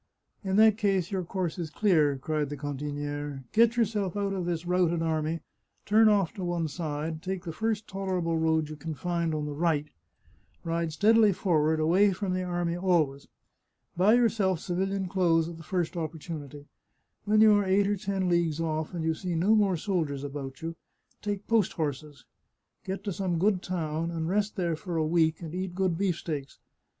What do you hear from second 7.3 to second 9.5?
the first tolerable road you can find on